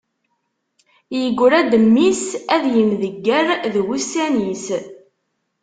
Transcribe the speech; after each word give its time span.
Yegra-d 1.19 1.71
mmi-s 1.85 2.25
ad 2.55 2.63
yemdegger 2.75 3.47
d 3.73 3.75
wussan-is. 3.85 4.65